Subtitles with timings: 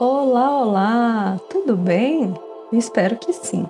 [0.00, 1.40] Olá, olá!
[1.50, 2.32] Tudo bem?
[2.72, 3.66] espero que sim.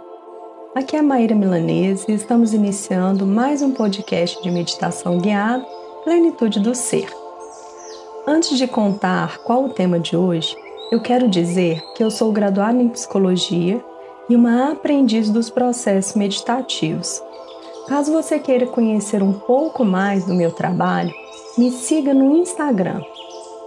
[0.77, 5.67] Aqui é a Maíra Milanese e estamos iniciando mais um podcast de meditação guiada
[6.05, 7.09] Plenitude do Ser.
[8.29, 10.57] Antes de contar qual o tema de hoje,
[10.93, 13.85] eu quero dizer que eu sou graduada em psicologia
[14.29, 17.21] e uma aprendiz dos processos meditativos.
[17.89, 21.13] Caso você queira conhecer um pouco mais do meu trabalho,
[21.59, 23.03] me siga no Instagram,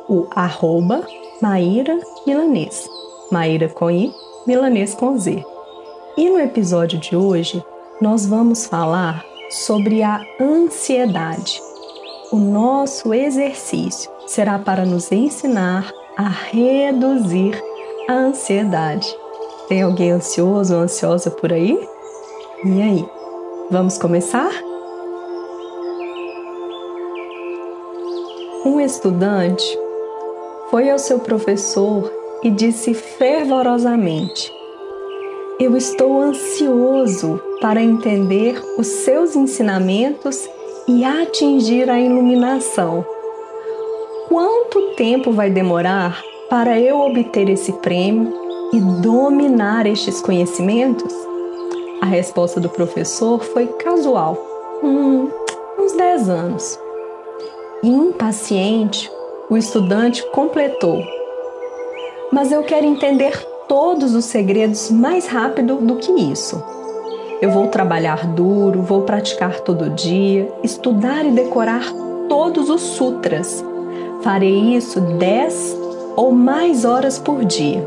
[0.07, 1.05] o arroba
[1.41, 2.89] Maíra Milanês.
[3.31, 4.13] Maíra com I,
[4.45, 5.43] Milanês com Z.
[6.17, 7.63] E no episódio de hoje,
[7.99, 11.61] nós vamos falar sobre a ansiedade.
[12.31, 17.61] O nosso exercício será para nos ensinar a reduzir
[18.07, 19.07] a ansiedade.
[19.67, 21.87] Tem alguém ansioso ou ansiosa por aí?
[22.65, 23.05] E aí,
[23.69, 24.51] vamos começar?
[28.65, 29.82] Um estudante
[30.73, 34.51] foi ao seu professor e disse fervorosamente:
[35.59, 40.49] Eu estou ansioso para entender os seus ensinamentos
[40.87, 43.05] e atingir a iluminação.
[44.27, 48.33] Quanto tempo vai demorar para eu obter esse prêmio
[48.73, 51.13] e dominar estes conhecimentos?
[52.01, 54.35] A resposta do professor foi casual:
[54.81, 55.29] hum,
[55.77, 56.79] uns 10 anos.
[57.83, 59.11] Impaciente,
[59.49, 61.03] o estudante completou:
[62.31, 66.63] Mas eu quero entender todos os segredos mais rápido do que isso.
[67.41, 71.83] Eu vou trabalhar duro, vou praticar todo dia, estudar e decorar
[72.29, 73.63] todos os sutras.
[74.21, 75.77] Farei isso 10
[76.15, 77.85] ou mais horas por dia.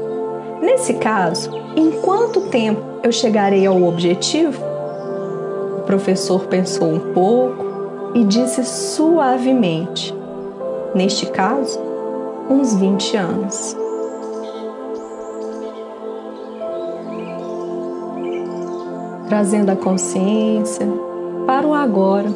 [0.60, 4.62] Nesse caso, em quanto tempo eu chegarei ao objetivo?
[5.78, 7.64] O professor pensou um pouco
[8.14, 10.15] e disse suavemente:
[10.96, 11.78] neste caso,
[12.48, 13.76] uns 20 anos.
[19.28, 20.88] Trazendo a consciência
[21.46, 22.30] para o agora,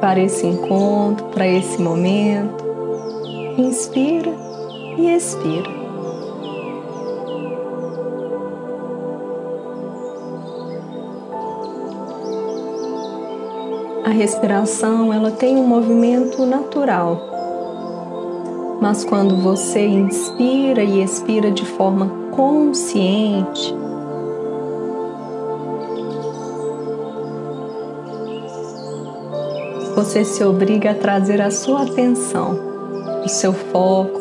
[0.00, 2.64] para esse encontro, para esse momento.
[3.58, 4.32] Inspira
[4.96, 5.78] e expira.
[14.06, 17.27] A respiração, ela tem um movimento natural
[18.88, 23.76] mas quando você inspira e expira de forma consciente,
[29.94, 32.58] você se obriga a trazer a sua atenção,
[33.22, 34.18] o seu foco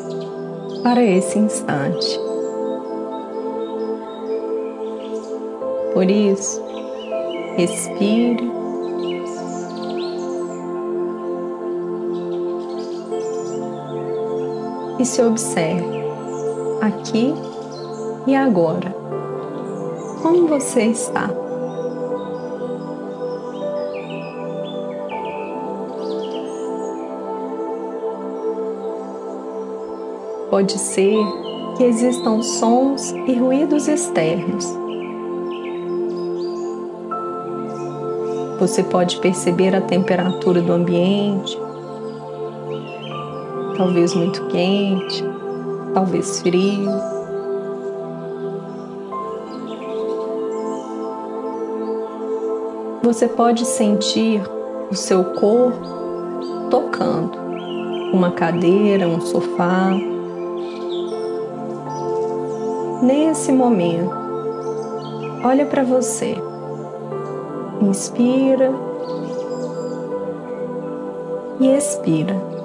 [0.83, 2.19] para esse instante.
[5.93, 6.61] Por isso,
[7.55, 8.56] respire
[14.99, 16.03] e se observe
[16.81, 17.33] aqui
[18.25, 18.95] e agora.
[20.21, 21.29] Como você está?
[30.49, 31.17] Pode ser
[31.77, 34.65] que existam sons e ruídos externos.
[38.59, 41.59] Você pode perceber a temperatura do ambiente,
[43.77, 45.23] talvez muito quente,
[45.93, 46.89] talvez frio.
[53.03, 54.41] Você pode sentir
[54.91, 55.79] o seu corpo
[56.69, 57.37] tocando
[58.11, 59.91] uma cadeira, um sofá.
[63.01, 64.11] Nesse momento,
[65.43, 66.35] olha para você.
[67.81, 68.71] Inspira
[71.59, 72.56] e expira.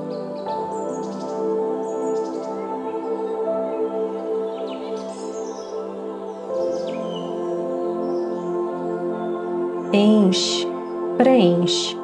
[9.92, 10.66] Enche,
[11.16, 11.96] preenche.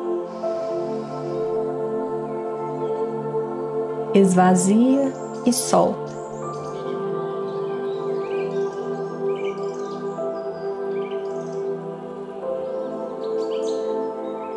[4.15, 5.12] Esvazia
[5.46, 6.19] e solta.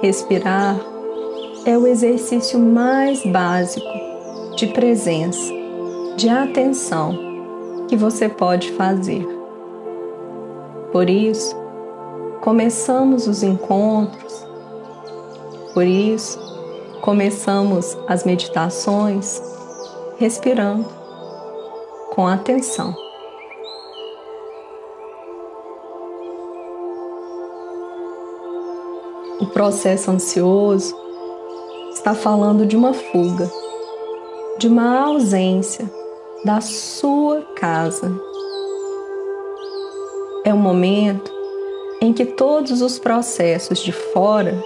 [0.02, 0.80] Respirar
[1.66, 3.86] é o exercício mais básico
[4.58, 5.54] de presença,
[6.18, 7.16] de atenção
[7.88, 9.28] que você pode fazer.
[10.92, 11.61] Por isso,
[12.42, 14.48] começamos os encontros,
[15.76, 16.40] por isso,
[17.02, 19.42] começamos as meditações
[20.18, 20.86] respirando
[22.10, 22.96] com atenção.
[29.40, 30.96] O processo ansioso
[31.94, 33.50] está falando de uma fuga,
[34.58, 35.90] de uma ausência,
[36.44, 38.12] da sua casa.
[40.44, 41.41] É o momento
[42.02, 44.60] em que todos os processos de fora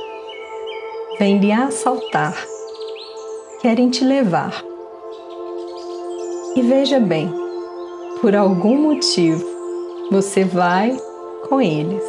[1.19, 2.33] vêm lhe assaltar,
[3.61, 4.63] querem te levar.
[6.55, 7.29] E veja bem,
[8.21, 9.45] por algum motivo,
[10.09, 10.97] você vai
[11.49, 12.03] com eles.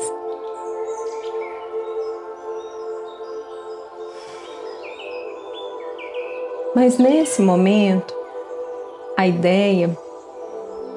[6.73, 8.15] Mas nesse momento,
[9.17, 9.99] a ideia,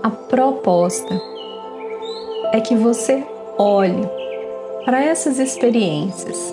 [0.04, 1.20] a proposta
[2.54, 3.26] é que você
[3.58, 4.19] olhe
[4.90, 6.52] para essas experiências.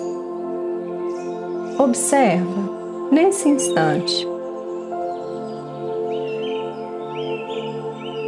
[1.79, 4.27] Observa nesse instante.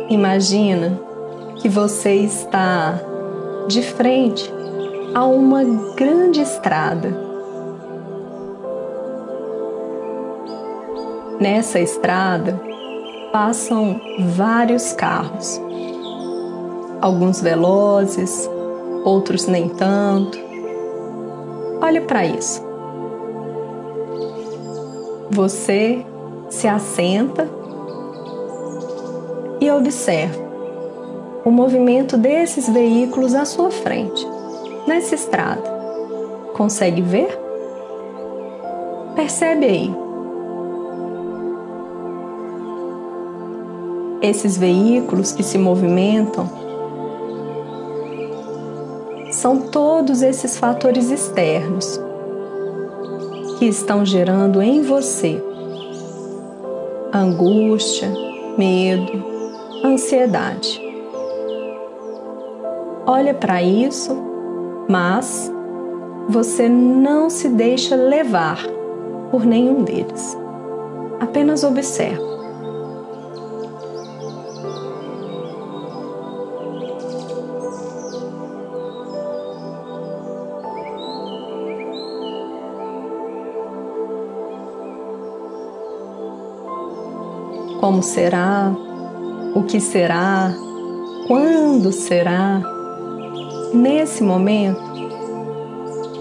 [0.10, 1.00] Imagina
[1.58, 3.00] que você está
[3.68, 4.52] de frente
[5.14, 5.64] a uma
[5.96, 7.30] grande estrada
[11.40, 12.60] Nessa estrada
[13.32, 14.02] passam
[14.36, 15.62] vários carros,
[17.00, 18.50] alguns velozes,
[19.04, 20.38] outros nem tanto.
[21.82, 22.62] Olhe para isso.
[25.32, 26.06] Você
[26.50, 27.48] se assenta
[29.62, 30.50] e observa
[31.46, 34.28] o movimento desses veículos à sua frente,
[34.88, 35.64] nessa estrada.
[36.54, 37.40] Consegue ver?
[39.16, 39.96] Percebe aí
[44.22, 46.69] esses veículos que se movimentam
[49.40, 51.98] são todos esses fatores externos
[53.58, 55.42] que estão gerando em você
[57.14, 58.12] angústia,
[58.58, 59.24] medo,
[59.84, 60.82] ansiedade.
[63.06, 64.14] Olha para isso,
[64.90, 65.50] mas
[66.28, 68.62] você não se deixa levar
[69.32, 70.38] por nenhum deles.
[71.22, 72.39] Apenas observa.
[87.90, 88.72] Como será,
[89.56, 90.54] o que será,
[91.28, 92.62] quando será.
[93.74, 94.80] Nesse momento,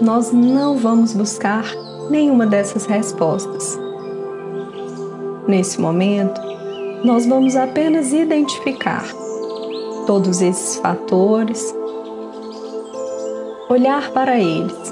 [0.01, 1.63] nós não vamos buscar
[2.09, 3.79] nenhuma dessas respostas.
[5.47, 6.41] Nesse momento,
[7.03, 9.05] nós vamos apenas identificar
[10.07, 11.71] todos esses fatores,
[13.69, 14.91] olhar para eles,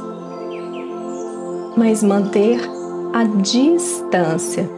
[1.76, 2.60] mas manter
[3.14, 4.78] a distância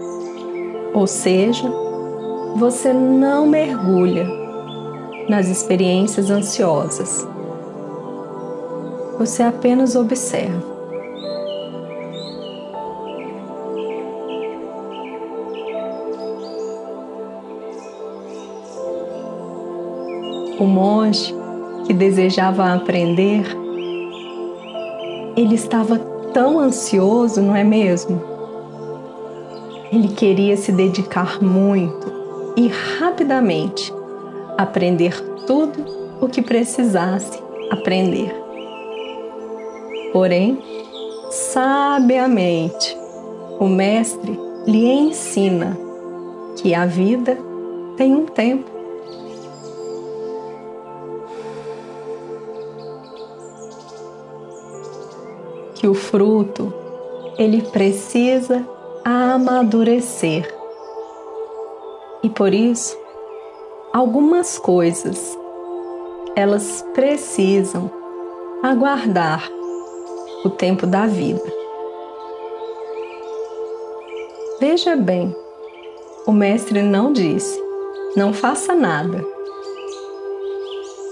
[0.93, 1.71] ou seja,
[2.55, 4.27] você não mergulha
[5.27, 7.27] nas experiências ansiosas.
[9.17, 10.79] Você apenas observa.
[20.59, 21.33] O monge
[21.85, 23.45] que desejava aprender,
[25.37, 25.97] ele estava
[26.33, 28.21] tão ansioso, não é mesmo?
[29.91, 32.18] Ele queria se dedicar muito
[32.59, 33.93] e rapidamente
[34.57, 35.17] aprender
[35.47, 35.85] tudo
[36.19, 37.41] o que precisasse
[37.71, 38.35] aprender.
[40.11, 40.61] Porém,
[41.31, 42.97] sabiamente,
[43.57, 45.77] o Mestre lhe ensina
[46.57, 47.37] que a vida
[47.95, 48.69] tem um tempo.
[55.75, 56.73] Que o fruto
[57.37, 58.67] ele precisa
[59.05, 60.58] amadurecer.
[62.21, 62.97] E por isso,
[63.93, 65.37] algumas coisas
[66.35, 67.91] elas precisam
[68.61, 69.49] aguardar
[70.43, 71.43] o tempo da vida.
[74.59, 75.35] Veja bem,
[76.25, 77.61] o mestre não disse:
[78.15, 79.25] não faça nada.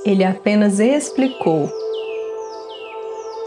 [0.05, 1.69] Ele apenas explicou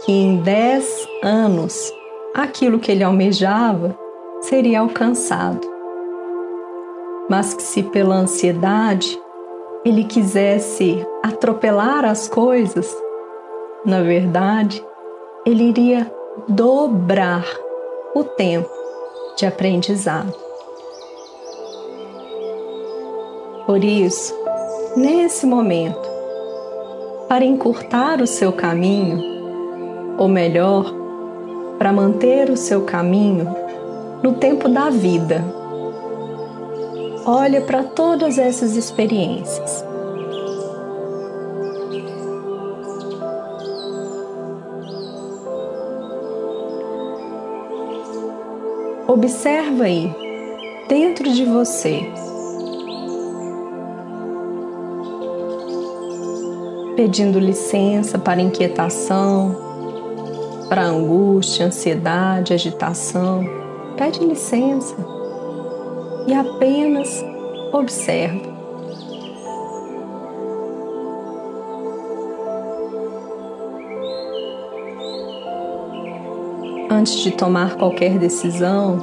[0.05, 1.91] que em dez anos
[2.33, 3.97] aquilo que ele almejava
[4.41, 5.70] seria alcançado.
[7.31, 9.17] Mas que se pela ansiedade
[9.85, 12.93] ele quisesse atropelar as coisas,
[13.85, 14.85] na verdade,
[15.45, 16.13] ele iria
[16.45, 17.45] dobrar
[18.13, 18.69] o tempo
[19.37, 20.35] de aprendizado.
[23.65, 24.35] Por isso,
[24.97, 26.09] nesse momento,
[27.29, 30.93] para encurtar o seu caminho, ou melhor,
[31.79, 33.47] para manter o seu caminho
[34.21, 35.60] no tempo da vida.
[37.25, 39.85] Olha para todas essas experiências.
[49.07, 50.11] Observa aí,
[50.87, 52.01] dentro de você.
[56.95, 59.55] Pedindo licença para inquietação,
[60.69, 63.45] para angústia, ansiedade, agitação.
[63.95, 65.20] Pede licença
[66.31, 67.25] e apenas
[67.73, 68.49] observa.
[76.89, 78.97] Antes de tomar qualquer decisão,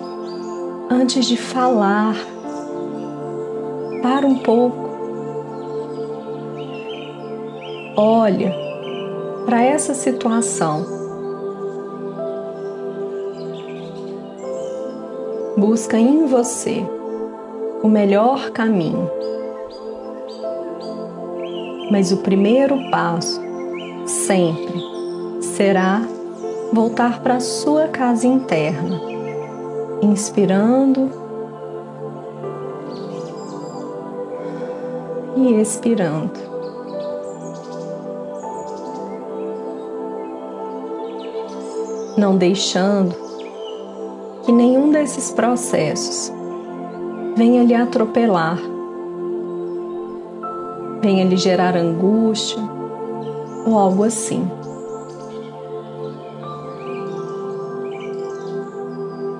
[0.90, 2.16] antes de falar,
[4.02, 4.88] para um pouco.
[7.94, 8.54] Olha
[9.44, 10.86] para essa situação.
[15.58, 16.97] Busca em você
[17.82, 19.10] o melhor caminho.
[21.90, 23.40] Mas o primeiro passo
[24.06, 24.80] sempre
[25.40, 26.02] será
[26.72, 29.00] voltar para a sua casa interna,
[30.02, 31.10] inspirando
[35.36, 36.48] e expirando.
[42.16, 43.14] Não deixando
[44.44, 46.32] que nenhum desses processos
[47.38, 48.58] venha lhe atropelar,
[51.00, 52.60] venha lhe gerar angústia
[53.64, 54.50] ou algo assim.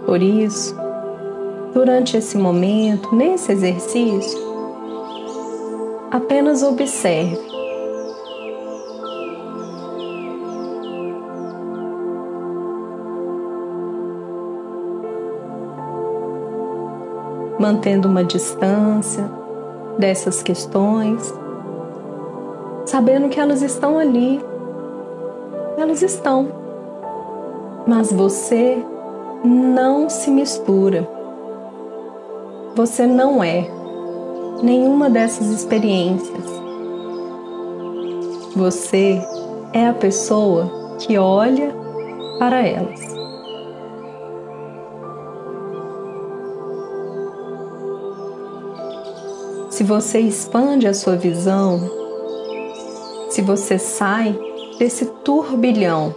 [0.07, 0.77] Por isso,
[1.75, 4.39] durante esse momento, nesse exercício,
[6.13, 7.48] apenas observe.
[17.59, 19.29] Mantendo uma distância
[19.99, 21.35] dessas questões,
[22.87, 24.41] sabendo que elas estão ali,
[25.77, 26.49] elas estão,
[27.87, 28.83] mas você
[29.45, 31.09] não se mistura.
[32.75, 33.69] Você não é
[34.63, 36.45] nenhuma dessas experiências.
[38.55, 39.21] Você
[39.73, 41.73] é a pessoa que olha
[42.39, 43.18] para elas.
[49.79, 51.79] Se você expande a sua visão,
[53.31, 54.37] se você sai
[54.77, 56.13] desse turbilhão,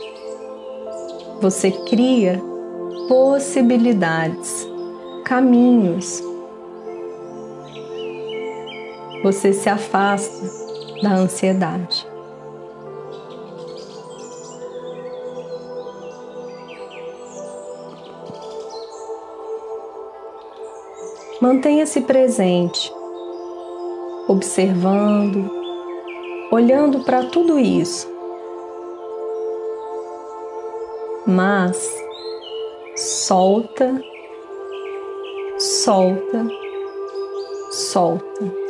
[1.40, 2.42] você cria
[3.08, 4.68] possibilidades,
[5.24, 6.24] caminhos.
[9.22, 10.44] Você se afasta
[11.04, 12.08] da ansiedade.
[21.40, 22.92] Mantenha-se presente,
[24.32, 25.52] observando,
[26.50, 28.10] olhando para tudo isso.
[31.28, 31.94] Mas
[32.96, 34.02] solta,
[35.60, 36.48] solta,
[37.72, 38.62] solta.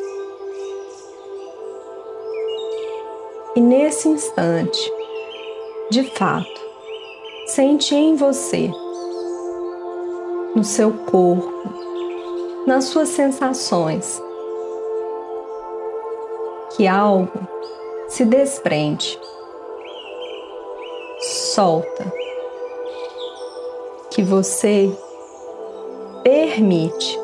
[3.56, 4.91] E nesse instante,
[5.91, 6.62] de fato,
[7.46, 8.72] sente em você,
[10.56, 11.70] no seu corpo,
[12.65, 14.22] nas suas sensações,
[16.75, 17.32] que algo
[18.08, 19.20] se desprende,
[21.54, 22.12] solta
[24.10, 24.92] que você
[26.24, 27.20] permite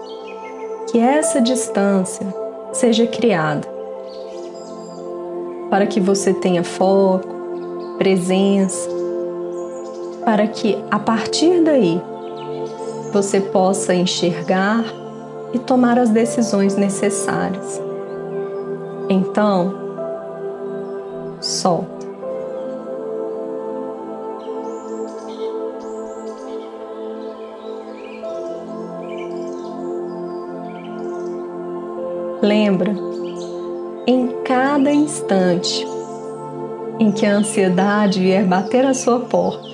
[0.89, 2.25] que essa distância
[2.71, 3.67] seja criada
[5.69, 7.27] para que você tenha foco,
[7.97, 8.89] presença,
[10.23, 12.01] para que a partir daí
[13.11, 14.83] você possa enxergar
[15.53, 17.86] e tomar as decisões necessárias.
[19.09, 19.73] Então,
[21.39, 22.07] solta.
[32.41, 32.93] Lembra,
[34.05, 35.87] em cada instante
[36.99, 39.67] em que a ansiedade vier bater a sua porta,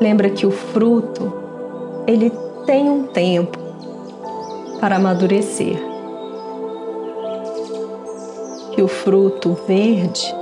[0.00, 1.32] lembra que o fruto,
[2.06, 2.30] ele
[2.66, 3.58] tem um tempo
[4.80, 5.87] para amadurecer.
[8.78, 10.32] Que o fruto verde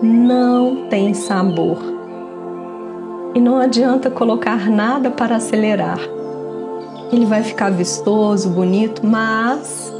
[0.00, 1.76] não tem sabor.
[3.34, 6.00] E não adianta colocar nada para acelerar
[7.12, 9.92] ele vai ficar vistoso, bonito, mas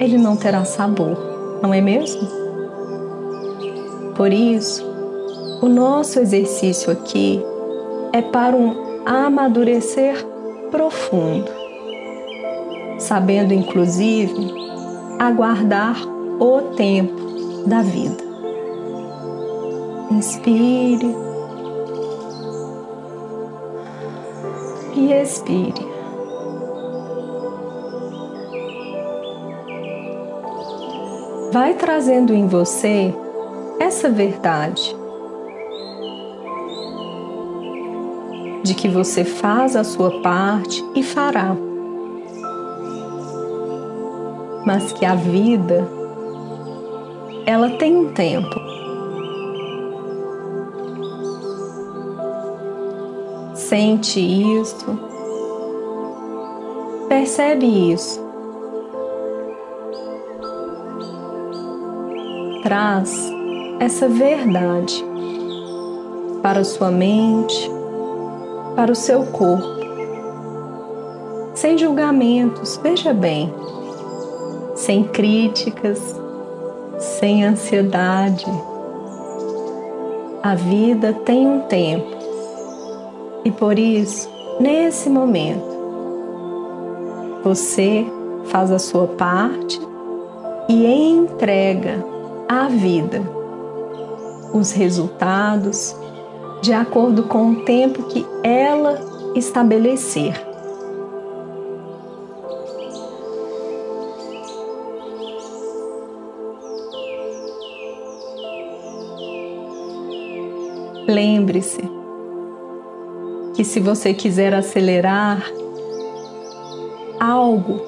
[0.00, 1.16] ele não terá sabor,
[1.62, 2.26] não é mesmo?
[4.16, 4.84] Por isso,
[5.62, 7.40] o nosso exercício aqui
[8.12, 8.74] é para um
[9.06, 10.26] amadurecer
[10.70, 11.50] profundo,
[12.98, 14.52] sabendo inclusive
[15.18, 15.96] aguardar
[16.38, 18.24] o tempo da vida.
[20.10, 21.14] Inspire
[24.94, 25.98] e expire.
[31.50, 33.14] vai trazendo em você
[33.80, 34.94] essa verdade
[38.62, 41.56] de que você faz a sua parte e fará,
[44.66, 45.88] mas que a vida
[47.48, 48.60] ela tem um tempo.
[53.54, 54.84] Sente isso,
[57.08, 58.20] percebe isso.
[62.64, 63.32] Traz
[63.80, 65.02] essa verdade
[66.42, 67.70] para sua mente,
[68.76, 69.78] para o seu corpo.
[71.54, 73.50] Sem julgamentos, veja bem,
[74.74, 76.27] sem críticas,
[76.98, 78.46] sem ansiedade.
[80.42, 82.16] A vida tem um tempo
[83.44, 84.28] e por isso,
[84.60, 85.66] nesse momento,
[87.42, 88.04] você
[88.46, 89.80] faz a sua parte
[90.68, 92.04] e entrega
[92.48, 93.22] à vida
[94.52, 95.94] os resultados
[96.62, 98.98] de acordo com o tempo que ela
[99.34, 100.47] estabelecer.
[111.08, 111.80] Lembre-se
[113.54, 115.42] que se você quiser acelerar
[117.18, 117.80] algo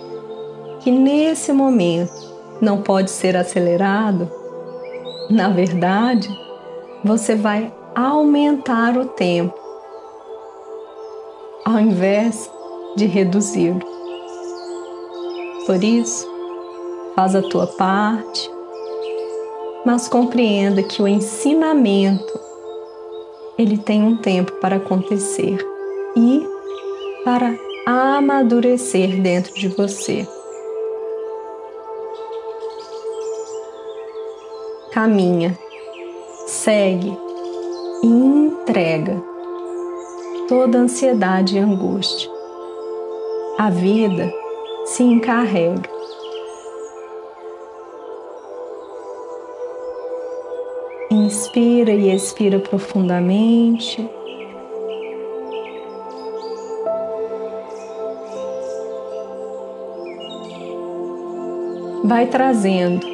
[0.80, 2.14] que nesse momento
[2.62, 4.26] não pode ser acelerado,
[5.28, 6.30] na verdade,
[7.04, 9.54] você vai aumentar o tempo
[11.66, 12.50] ao invés
[12.96, 13.80] de reduzi-lo.
[15.66, 16.26] Por isso,
[17.14, 18.50] faz a tua parte,
[19.84, 22.49] mas compreenda que o ensinamento
[23.60, 25.58] ele tem um tempo para acontecer
[26.16, 26.48] e
[27.26, 30.26] para amadurecer dentro de você.
[34.92, 35.58] Caminha,
[36.46, 37.14] segue
[38.02, 39.22] e entrega
[40.48, 42.30] toda ansiedade e angústia.
[43.58, 44.32] A vida
[44.86, 45.89] se encarrega.
[51.30, 54.04] Inspira e expira profundamente.
[62.02, 63.06] Vai trazendo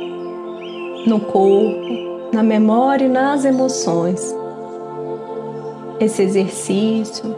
[1.07, 4.35] no corpo, na memória e nas emoções
[6.01, 7.37] esse exercício,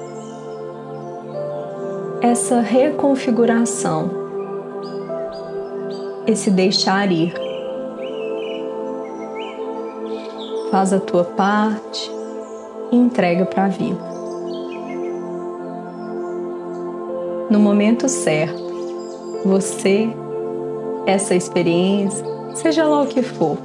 [2.22, 4.10] essa reconfiguração,
[6.24, 7.47] esse deixar ir.
[10.78, 12.08] Faz a tua parte
[12.92, 13.98] e entrega para a vida.
[17.50, 18.62] No momento certo,
[19.44, 20.08] você,
[21.04, 23.58] essa experiência, seja lá o que for,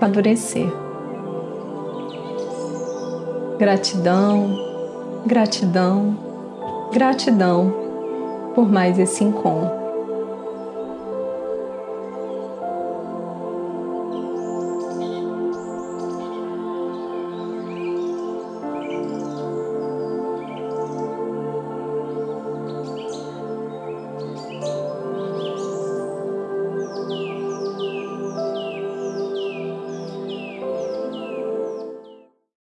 [0.00, 0.72] amadurecer.
[3.58, 4.56] Gratidão,
[5.26, 6.16] gratidão,
[6.92, 7.74] gratidão
[8.54, 9.85] por mais esse encontro.